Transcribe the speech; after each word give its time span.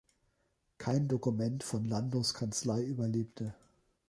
Kein 0.79 1.07
Dokument 1.07 1.63
von 1.63 1.85
Landos 1.85 2.33
Kanzlei 2.33 2.81
überlebte. 2.81 3.53